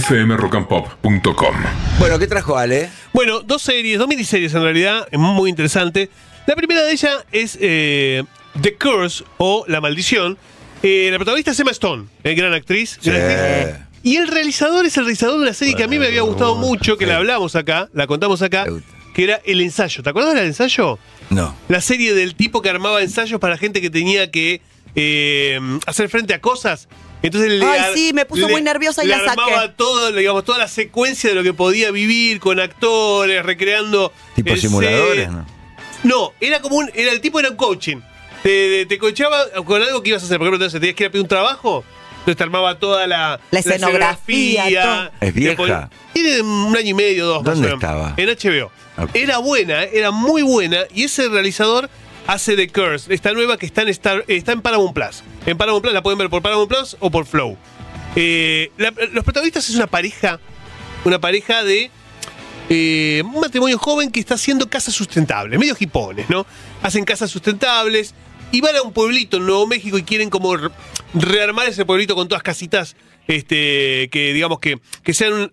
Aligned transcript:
fmrockandpop.com. 0.00 1.54
Bueno, 1.98 2.18
¿qué 2.18 2.26
trajo 2.26 2.56
Ale? 2.56 2.90
Bueno, 3.12 3.40
dos 3.40 3.62
series, 3.62 3.98
dos 3.98 4.08
miniseries 4.08 4.54
en 4.54 4.62
realidad, 4.62 5.06
es 5.10 5.18
muy 5.18 5.50
interesante. 5.50 6.10
La 6.46 6.56
primera 6.56 6.82
de 6.82 6.92
ellas 6.92 7.24
es 7.32 7.56
eh, 7.60 8.24
The 8.60 8.74
Curse 8.76 9.24
o 9.38 9.64
La 9.68 9.80
Maldición. 9.80 10.36
Eh, 10.82 11.08
la 11.10 11.18
protagonista 11.18 11.52
es 11.52 11.60
Emma 11.60 11.70
Stone, 11.70 12.06
eh, 12.24 12.34
gran 12.34 12.52
actriz. 12.52 12.98
gran 13.02 13.20
actriz. 13.20 13.76
Y 14.02 14.16
el 14.16 14.28
realizador 14.28 14.84
es 14.84 14.96
el 14.98 15.04
realizador 15.04 15.36
de 15.36 15.42
una 15.44 15.54
serie 15.54 15.74
que 15.74 15.84
a 15.84 15.88
mí 15.88 15.98
me 15.98 16.06
había 16.06 16.22
gustado 16.22 16.56
mucho, 16.56 16.98
que 16.98 17.06
la 17.06 17.16
hablamos 17.16 17.56
acá, 17.56 17.88
la 17.94 18.06
contamos 18.06 18.42
acá, 18.42 18.66
que 19.14 19.24
era 19.24 19.40
El 19.46 19.62
Ensayo. 19.62 20.02
¿Te 20.02 20.10
acuerdas 20.10 20.34
del 20.34 20.46
ensayo? 20.46 20.98
No. 21.30 21.56
La 21.68 21.80
serie 21.80 22.12
del 22.12 22.34
tipo 22.34 22.60
que 22.60 22.68
armaba 22.68 23.00
ensayos 23.00 23.40
para 23.40 23.56
gente 23.56 23.80
que 23.80 23.88
tenía 23.88 24.30
que 24.30 24.60
eh, 24.94 25.58
hacer 25.86 26.10
frente 26.10 26.34
a 26.34 26.40
cosas. 26.40 26.88
Entonces 27.24 27.50
le 27.52 27.64
Ay, 27.66 27.92
sí, 27.94 28.12
me 28.14 28.24
puso 28.26 28.46
le- 28.46 28.52
muy 28.52 28.62
nerviosa 28.62 29.02
y 29.02 29.06
le 29.08 29.16
la 29.16 29.24
saqué. 29.24 29.40
armaba 29.42 29.72
todo, 29.72 30.12
digamos, 30.12 30.44
toda 30.44 30.58
la 30.58 30.68
secuencia 30.68 31.30
de 31.30 31.36
lo 31.36 31.42
que 31.42 31.54
podía 31.54 31.90
vivir 31.90 32.38
con 32.38 32.60
actores, 32.60 33.44
recreando. 33.44 34.12
¿Tipo 34.36 34.52
el 34.52 34.60
simuladores? 34.60 35.30
No. 35.30 35.46
No, 36.02 36.32
era 36.40 36.60
como 36.60 36.76
un. 36.76 36.90
Era, 36.94 37.12
el 37.12 37.20
tipo 37.22 37.40
era 37.40 37.48
un 37.50 37.56
coaching. 37.56 37.96
Te, 38.42 38.84
te 38.86 38.98
coachaba 38.98 39.38
con 39.64 39.82
algo 39.82 40.02
que 40.02 40.10
ibas 40.10 40.22
a 40.22 40.26
hacer. 40.26 40.36
Por 40.38 40.48
ejemplo, 40.48 40.68
te 40.68 40.78
tenías 40.78 40.94
que 40.94 41.04
ir 41.04 41.08
a 41.08 41.10
pedir 41.12 41.22
un 41.22 41.28
trabajo. 41.28 41.82
Entonces 42.18 42.36
te 42.36 42.42
armaba 42.42 42.78
toda 42.78 43.06
la, 43.06 43.40
La 43.50 43.58
escenografía. 43.60 45.10
¿Es 45.20 45.34
vieja? 45.34 45.90
Tiene 46.12 46.42
un 46.42 46.76
año 46.76 46.88
y 46.90 46.94
medio, 46.94 47.26
dos. 47.26 47.42
¿Dónde 47.44 47.72
estaba? 47.72 48.14
En 48.16 48.28
HBO. 48.28 48.70
Era 49.14 49.38
buena, 49.38 49.84
eh, 49.84 49.90
era 49.94 50.10
muy 50.10 50.42
buena. 50.42 50.80
Y 50.94 51.04
ese 51.04 51.28
realizador 51.28 51.88
hace 52.26 52.56
The 52.56 52.68
Curse, 52.68 53.12
esta 53.12 53.32
nueva 53.32 53.56
que 53.58 53.66
está 53.66 53.82
en, 53.82 53.88
Star, 53.88 54.24
está 54.28 54.52
en 54.52 54.62
Paramount 54.62 54.94
Plus. 54.94 55.22
En 55.46 55.56
Paramount 55.58 55.82
Plus 55.82 55.92
la 55.94 56.02
pueden 56.02 56.18
ver 56.18 56.30
por 56.30 56.42
Paramount 56.42 56.68
Plus 56.70 56.96
o 57.00 57.10
por 57.10 57.26
Flow. 57.26 57.56
Eh, 58.16 58.70
los 59.12 59.24
protagonistas 59.24 59.68
es 59.68 59.74
una 59.76 59.86
pareja, 59.86 60.40
una 61.04 61.20
pareja 61.20 61.64
de 61.64 61.90
eh, 62.70 63.22
un 63.24 63.40
matrimonio 63.40 63.76
joven 63.78 64.10
que 64.10 64.20
está 64.20 64.34
haciendo 64.34 64.68
casas 64.70 64.94
sustentables, 64.94 65.58
medio 65.58 65.76
hipones, 65.78 66.30
¿no? 66.30 66.46
Hacen 66.82 67.04
casas 67.04 67.30
sustentables 67.30 68.14
y 68.52 68.60
van 68.60 68.76
a 68.76 68.82
un 68.82 68.92
pueblito 68.92 69.36
en 69.36 69.46
Nuevo 69.46 69.66
México 69.66 69.98
y 69.98 70.02
quieren 70.02 70.30
como 70.30 70.56
re- 70.56 70.70
rearmar 71.12 71.68
ese 71.68 71.84
pueblito 71.84 72.14
con 72.14 72.28
todas 72.28 72.42
casitas 72.42 72.96
este, 73.26 74.08
que 74.10 74.32
digamos 74.32 74.60
que, 74.60 74.78
que 75.02 75.12
sean 75.12 75.32
un- 75.34 75.52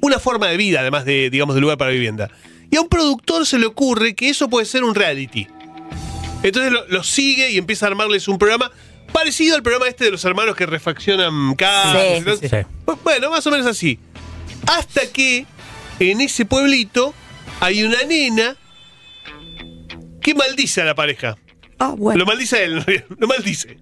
una 0.00 0.18
forma 0.18 0.46
de 0.48 0.56
vida, 0.58 0.80
además 0.80 1.06
de, 1.06 1.30
digamos, 1.30 1.54
de 1.54 1.60
lugar 1.62 1.78
para 1.78 1.90
vivienda. 1.90 2.30
Y 2.70 2.76
a 2.76 2.82
un 2.82 2.88
productor 2.88 3.46
se 3.46 3.58
le 3.58 3.66
ocurre 3.66 4.14
que 4.14 4.28
eso 4.28 4.48
puede 4.50 4.66
ser 4.66 4.84
un 4.84 4.94
reality. 4.94 5.46
Entonces 6.42 6.70
lo, 6.72 6.86
lo 6.88 7.02
sigue 7.02 7.50
y 7.50 7.56
empieza 7.56 7.86
a 7.86 7.88
armarles 7.88 8.28
un 8.28 8.36
programa 8.36 8.70
parecido 9.14 9.54
al 9.56 9.62
programa 9.62 9.88
este 9.88 10.04
de 10.04 10.10
los 10.10 10.24
hermanos 10.26 10.56
que 10.56 10.66
refaccionan 10.66 11.54
casas. 11.54 12.02
Sí, 12.02 12.18
y 12.18 12.24
todo. 12.24 12.36
sí, 12.36 12.48
sí. 12.48 12.56
Bu- 12.84 12.98
Bueno, 13.02 13.30
más 13.30 13.46
o 13.46 13.50
menos 13.50 13.66
así. 13.66 13.98
Hasta 14.66 15.06
que 15.10 15.46
en 16.00 16.20
ese 16.20 16.44
pueblito 16.44 17.14
hay 17.60 17.82
una 17.84 18.02
nena 18.02 18.56
que 20.20 20.34
maldice 20.34 20.82
a 20.82 20.84
la 20.84 20.94
pareja. 20.94 21.36
Ah, 21.78 21.94
bueno. 21.96 22.18
Lo 22.18 22.26
maldice 22.26 22.56
a 22.56 22.62
él, 22.64 22.84
lo 23.18 23.26
maldice. 23.26 23.78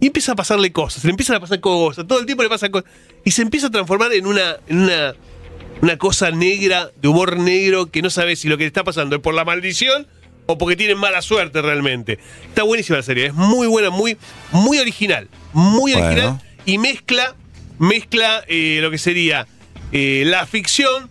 Y 0.00 0.06
empieza 0.06 0.32
a 0.32 0.36
pasarle 0.36 0.70
cosas, 0.72 1.02
le 1.04 1.10
empiezan 1.10 1.36
a 1.36 1.40
pasar 1.40 1.58
cosas, 1.60 2.06
todo 2.06 2.20
el 2.20 2.26
tiempo 2.26 2.42
le 2.44 2.48
pasan 2.48 2.70
cosas. 2.70 2.88
Y 3.24 3.30
se 3.32 3.42
empieza 3.42 3.66
a 3.66 3.70
transformar 3.70 4.12
en 4.12 4.26
una, 4.26 4.56
en 4.68 4.78
una, 4.82 5.14
una 5.82 5.96
cosa 5.98 6.30
negra, 6.30 6.90
de 6.96 7.08
humor 7.08 7.36
negro, 7.38 7.86
que 7.86 8.00
no 8.02 8.10
sabe 8.10 8.36
si 8.36 8.48
lo 8.48 8.56
que 8.56 8.62
le 8.64 8.68
está 8.68 8.84
pasando 8.84 9.16
es 9.16 9.22
por 9.22 9.34
la 9.34 9.44
maldición 9.44 10.06
o 10.50 10.56
porque 10.56 10.76
tienen 10.76 10.96
mala 10.96 11.20
suerte 11.20 11.60
realmente. 11.60 12.18
Está 12.48 12.62
buenísima 12.62 12.96
la 12.96 13.02
serie, 13.02 13.26
es 13.26 13.34
muy 13.34 13.66
buena, 13.66 13.90
muy, 13.90 14.16
muy 14.50 14.78
original. 14.78 15.28
Muy 15.52 15.92
Bueno. 15.92 16.06
original. 16.06 16.42
Y 16.64 16.78
mezcla, 16.78 17.34
mezcla 17.78 18.42
eh, 18.48 18.78
lo 18.80 18.90
que 18.90 18.96
sería 18.96 19.46
eh, 19.92 20.22
la 20.24 20.46
ficción 20.46 21.10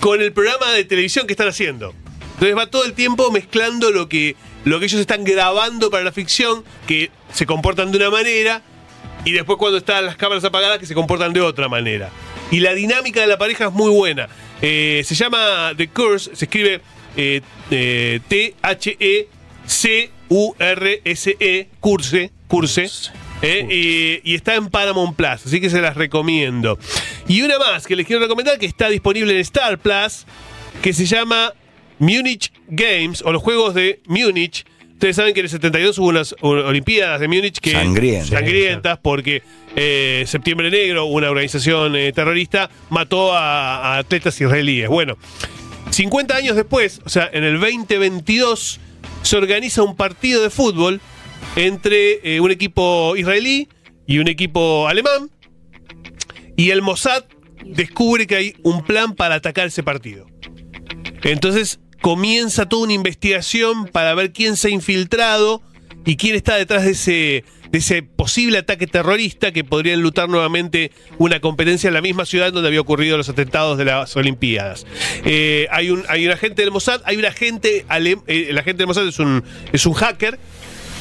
con 0.00 0.20
el 0.20 0.32
programa 0.32 0.68
de 0.72 0.84
televisión 0.84 1.28
que 1.28 1.32
están 1.32 1.46
haciendo. 1.46 1.94
Entonces 2.34 2.56
va 2.56 2.66
todo 2.66 2.84
el 2.84 2.94
tiempo 2.94 3.30
mezclando 3.30 3.92
lo 3.92 4.08
que, 4.08 4.34
lo 4.64 4.80
que 4.80 4.86
ellos 4.86 5.00
están 5.00 5.22
grabando 5.22 5.88
para 5.88 6.02
la 6.02 6.10
ficción, 6.10 6.64
que 6.88 7.12
se 7.32 7.46
comportan 7.46 7.92
de 7.92 7.98
una 7.98 8.10
manera, 8.10 8.62
y 9.24 9.30
después 9.30 9.58
cuando 9.58 9.78
están 9.78 10.06
las 10.06 10.16
cámaras 10.16 10.42
apagadas, 10.42 10.80
que 10.80 10.86
se 10.86 10.94
comportan 10.96 11.32
de 11.32 11.40
otra 11.40 11.68
manera. 11.68 12.10
Y 12.50 12.60
la 12.60 12.74
dinámica 12.74 13.20
de 13.20 13.26
la 13.26 13.38
pareja 13.38 13.66
es 13.66 13.72
muy 13.72 13.90
buena. 13.90 14.28
Eh, 14.62 15.02
se 15.04 15.14
llama 15.14 15.72
The 15.76 15.88
Curse, 15.88 16.34
se 16.36 16.44
escribe 16.46 16.80
eh, 17.16 17.40
eh, 17.70 18.20
T-H-E-C-U-R-S-E, 20.40 21.68
Curse, 21.80 22.30
Curse. 22.48 22.88
eh, 23.42 24.20
y, 24.24 24.32
y 24.32 24.34
está 24.34 24.54
en 24.54 24.68
Paramount 24.68 25.16
Plus, 25.16 25.46
así 25.46 25.60
que 25.60 25.70
se 25.70 25.80
las 25.80 25.96
recomiendo. 25.96 26.78
Y 27.28 27.42
una 27.42 27.58
más 27.58 27.86
que 27.86 27.96
les 27.96 28.06
quiero 28.06 28.22
recomendar 28.22 28.58
que 28.58 28.66
está 28.66 28.88
disponible 28.88 29.32
en 29.34 29.40
Star 29.40 29.78
Plus, 29.78 30.26
que 30.82 30.92
se 30.92 31.06
llama 31.06 31.54
Munich 31.98 32.52
Games 32.68 33.22
o 33.22 33.32
los 33.32 33.42
Juegos 33.42 33.74
de 33.74 34.00
Múnich. 34.06 34.64
Ustedes 35.00 35.16
saben 35.16 35.32
que 35.32 35.40
en 35.40 35.46
el 35.46 35.50
72 35.50 35.98
hubo 35.98 36.08
unas 36.08 36.36
Olimpiadas 36.42 37.20
de 37.20 37.26
Múnich 37.26 37.58
que 37.58 37.72
Sangrientas. 37.72 38.28
sangrientas 38.28 38.98
porque 39.00 39.42
eh, 39.74 40.24
Septiembre 40.26 40.70
Negro, 40.70 41.06
una 41.06 41.30
organización 41.30 41.96
eh, 41.96 42.12
terrorista, 42.12 42.68
mató 42.90 43.32
a, 43.32 43.94
a 43.94 43.96
atletas 43.96 44.38
israelíes. 44.38 44.90
Bueno, 44.90 45.16
50 45.88 46.36
años 46.36 46.54
después, 46.54 47.00
o 47.02 47.08
sea, 47.08 47.30
en 47.32 47.44
el 47.44 47.58
2022, 47.58 48.78
se 49.22 49.36
organiza 49.38 49.82
un 49.82 49.96
partido 49.96 50.42
de 50.42 50.50
fútbol 50.50 51.00
entre 51.56 52.20
eh, 52.36 52.40
un 52.40 52.50
equipo 52.50 53.16
israelí 53.16 53.70
y 54.06 54.18
un 54.18 54.28
equipo 54.28 54.86
alemán. 54.86 55.30
Y 56.56 56.72
el 56.72 56.82
Mossad 56.82 57.24
descubre 57.64 58.26
que 58.26 58.36
hay 58.36 58.54
un 58.64 58.84
plan 58.84 59.14
para 59.14 59.36
atacar 59.36 59.66
ese 59.68 59.82
partido. 59.82 60.26
Entonces 61.22 61.80
comienza 62.00 62.68
toda 62.68 62.84
una 62.84 62.92
investigación 62.92 63.86
para 63.86 64.14
ver 64.14 64.32
quién 64.32 64.56
se 64.56 64.68
ha 64.68 64.70
infiltrado 64.70 65.62
y 66.04 66.16
quién 66.16 66.34
está 66.34 66.56
detrás 66.56 66.84
de 66.84 66.92
ese, 66.92 67.44
de 67.70 67.78
ese 67.78 68.02
posible 68.02 68.58
ataque 68.58 68.86
terrorista 68.86 69.52
que 69.52 69.64
podría 69.64 69.94
enlutar 69.94 70.28
nuevamente 70.28 70.92
una 71.18 71.40
competencia 71.40 71.88
en 71.88 71.94
la 71.94 72.00
misma 72.00 72.24
ciudad 72.24 72.52
donde 72.52 72.68
había 72.68 72.80
ocurrido 72.80 73.16
los 73.16 73.28
atentados 73.28 73.76
de 73.78 73.84
las 73.84 74.16
Olimpiadas. 74.16 74.86
Eh, 75.24 75.68
hay, 75.70 75.90
un, 75.90 76.04
hay 76.08 76.26
un 76.26 76.32
agente 76.32 76.62
del 76.62 76.70
Mossad, 76.70 77.02
hay 77.04 77.16
un 77.16 77.26
agente, 77.26 77.84
eh, 77.88 78.46
el 78.48 78.58
agente 78.58 78.78
del 78.78 78.86
Mossad 78.86 79.06
es 79.06 79.18
un, 79.18 79.44
es 79.72 79.84
un 79.86 79.92
hacker 79.92 80.38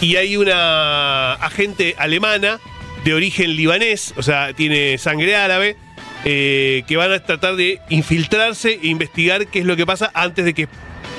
y 0.02 0.18
hay 0.18 0.38
una 0.38 1.34
agente 1.34 1.96
alemana 1.98 2.60
de 3.04 3.14
origen 3.14 3.56
libanés, 3.56 4.14
o 4.18 4.24
sea, 4.24 4.54
tiene 4.54 4.98
sangre 4.98 5.36
árabe, 5.36 5.78
eh, 6.26 6.84
que 6.88 6.98
van 6.98 7.14
a 7.14 7.24
tratar 7.24 7.56
de 7.56 7.80
infiltrarse 7.90 8.80
e 8.84 8.88
investigar 8.88 9.48
qué 9.48 9.60
es 9.60 9.66
lo 9.66 9.78
que 9.78 9.86
pasa 9.86 10.12
antes 10.14 10.44
de 10.44 10.54
que 10.54 10.68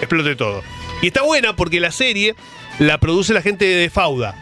explote 0.01 0.37
todo. 0.37 0.63
Y 1.03 1.09
está 1.09 1.23
buena 1.23 1.55
porque 1.57 1.81
la 1.81 1.91
serie 1.91 2.35
la 2.79 2.99
produce 2.99 3.33
la 3.33 3.43
gente 3.43 3.65
de 3.65 3.91
Fauda. 3.91 4.35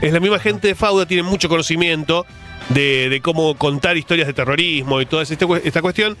Es 0.00 0.12
la 0.12 0.20
misma 0.20 0.38
gente 0.38 0.68
de 0.68 0.74
Fauda, 0.74 1.06
tiene 1.06 1.22
mucho 1.22 1.48
conocimiento 1.48 2.26
de, 2.68 3.20
cómo 3.22 3.56
contar 3.56 3.96
historias 3.96 4.26
de 4.26 4.34
terrorismo 4.34 5.00
y 5.00 5.06
toda 5.06 5.22
esta, 5.22 5.46
esta 5.64 5.82
cuestión. 5.82 6.16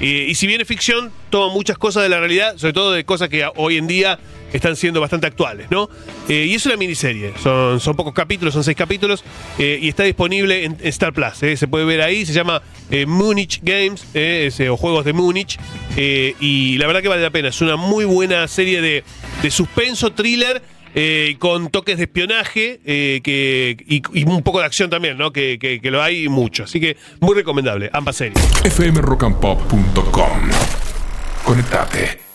Y 0.00 0.34
si 0.34 0.46
bien 0.46 0.60
es 0.60 0.66
ficción, 0.66 1.12
toma 1.28 1.52
muchas 1.52 1.78
cosas 1.78 2.02
de 2.02 2.08
la 2.08 2.18
realidad, 2.18 2.56
sobre 2.56 2.72
todo 2.72 2.92
de 2.92 3.04
cosas 3.04 3.28
que 3.28 3.46
hoy 3.56 3.76
en 3.76 3.86
día 3.86 4.18
están 4.52 4.76
siendo 4.76 5.00
bastante 5.00 5.26
actuales, 5.26 5.66
¿no? 5.70 5.88
Eh, 6.28 6.46
y 6.48 6.54
es 6.54 6.66
una 6.66 6.76
miniserie, 6.76 7.32
son, 7.42 7.80
son 7.80 7.96
pocos 7.96 8.12
capítulos, 8.14 8.52
son 8.54 8.64
seis 8.64 8.76
capítulos, 8.76 9.24
eh, 9.58 9.78
y 9.80 9.88
está 9.88 10.02
disponible 10.04 10.64
en, 10.64 10.76
Star 10.82 11.12
Plus, 11.12 11.42
eh, 11.42 11.56
se 11.56 11.68
puede 11.68 11.84
ver 11.84 12.00
ahí, 12.02 12.24
se 12.26 12.32
llama 12.32 12.62
Munich 13.06 13.60
Games, 13.62 14.04
o 14.70 14.76
Juegos 14.76 15.04
de 15.04 15.12
Múnich, 15.12 15.58
y 15.96 16.76
la 16.78 16.86
verdad 16.86 17.02
que 17.02 17.08
vale 17.08 17.22
la 17.22 17.30
pena, 17.30 17.48
es 17.48 17.60
una 17.60 17.76
muy 17.76 18.04
buena 18.04 18.46
serie 18.48 18.80
de, 18.80 19.04
de 19.42 19.50
suspenso, 19.50 20.12
thriller, 20.12 20.62
con 21.38 21.68
toques 21.70 21.96
de 21.98 22.02
espionaje 22.04 22.80
que, 22.84 23.76
y, 23.86 24.02
y 24.20 24.24
un 24.24 24.42
poco 24.42 24.58
de 24.58 24.66
acción 24.66 24.90
también, 24.90 25.16
¿no? 25.16 25.32
Que, 25.32 25.58
que- 25.60 25.80
que 25.80 25.90
lo 25.92 26.02
hay 26.02 26.28
mucho, 26.28 26.64
así 26.64 26.80
que 26.80 26.96
muy 27.20 27.34
recomendable, 27.36 27.88
ambas 27.92 28.16
series. 28.16 28.38
fmrockandpop.com. 28.74 30.50
Conectate. 31.44 32.29